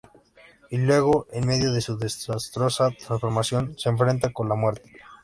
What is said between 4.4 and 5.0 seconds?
la muerte.